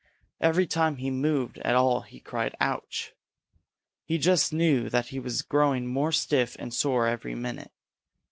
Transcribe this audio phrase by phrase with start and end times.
[0.39, 3.13] Every time he moved at all he cried "Ouch!"
[4.03, 7.71] He just knew that he was growing more stiff and sore every minute.